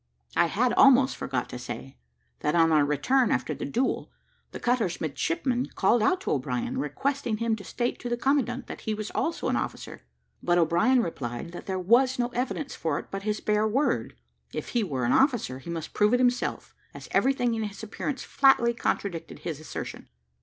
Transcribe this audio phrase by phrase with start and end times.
[0.35, 1.95] I had almost forgot to say,
[2.39, 4.11] that on our return after the duel,
[4.51, 8.81] the cutter's midshipman called out to O'Brien, requesting him to state to the commandant that
[8.81, 10.01] he was also an officer;
[10.41, 14.15] but O'Brien replied, that there was no evidence for it but his bare word.
[14.55, 18.23] If he were an officer, he must prove it himself, as everything in his appearance
[18.23, 20.09] flatly contradicted his assertion.